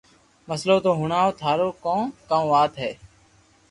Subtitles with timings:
[0.47, 1.95] مسلو تو ھڻاو ٿارو ڪو
[2.29, 2.91] ڪاو وات ھي